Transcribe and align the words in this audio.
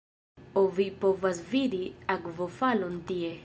Oh 0.61 0.63
vi 0.77 0.85
povas 1.03 1.43
vidi 1.51 1.81
akvofalon 2.17 3.01
tie 3.13 3.33